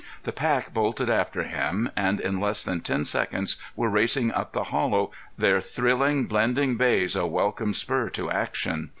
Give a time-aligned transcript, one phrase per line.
[0.23, 4.63] The pack bolted after him and in less than ten seconds were racing up the
[4.63, 8.89] hollow, their thrilling, blending bays a welcome spur to action.